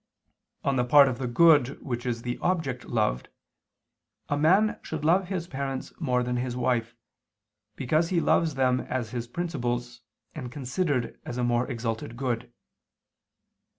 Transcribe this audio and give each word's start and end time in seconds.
On 0.63 0.77
the 0.77 0.83
part 0.83 1.07
of 1.07 1.19
the 1.19 1.27
good 1.27 1.79
which 1.79 2.07
is 2.07 2.23
the 2.23 2.39
object 2.39 2.85
loved, 2.85 3.29
a 4.29 4.35
man 4.35 4.79
should 4.81 5.05
love 5.05 5.27
his 5.27 5.47
parents 5.47 5.93
more 5.99 6.23
than 6.23 6.37
his 6.37 6.55
wife, 6.57 6.95
because 7.75 8.09
he 8.09 8.19
loves 8.19 8.55
them 8.55 8.79
as 8.79 9.11
his 9.11 9.27
principles 9.27 10.01
and 10.33 10.51
considered 10.51 11.19
as 11.23 11.37
a 11.37 11.43
more 11.43 11.69
exalted 11.69 12.17
good. 12.17 12.51